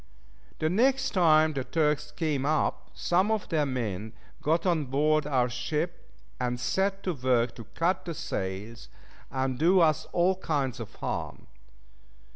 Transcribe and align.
The 0.57 0.67
next 0.67 1.11
time 1.11 1.53
the 1.53 1.63
Turks 1.63 2.09
came 2.11 2.43
up, 2.43 2.89
some 2.95 3.29
of 3.29 3.47
their 3.49 3.67
men 3.67 4.13
got 4.41 4.65
on 4.65 4.85
board 4.85 5.27
our 5.27 5.47
ship, 5.47 6.09
and 6.39 6.59
set 6.59 7.03
to 7.03 7.13
work 7.13 7.53
to 7.53 7.65
cut 7.75 8.05
the 8.05 8.15
sails, 8.15 8.87
and 9.29 9.59
do 9.59 9.79
us 9.79 10.07
all 10.11 10.37
kinds 10.37 10.79
of 10.79 10.95
harm. 10.95 11.45